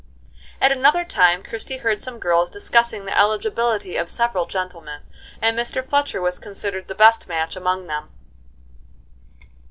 At 0.59 0.71
another 0.71 1.05
time 1.05 1.43
Christie 1.43 1.77
heard 1.85 2.01
some 2.01 2.17
girls 2.17 2.49
discussing 2.49 3.05
the 3.05 3.15
eligibility 3.15 3.97
of 3.97 4.09
several 4.09 4.47
gentlemen, 4.47 5.01
and 5.43 5.55
Mr. 5.55 5.87
Fletcher 5.87 6.23
was 6.23 6.39
considered 6.39 6.87
the 6.87 6.95
best 6.95 7.27
match 7.27 7.55
among 7.55 7.85
them. 7.85 8.09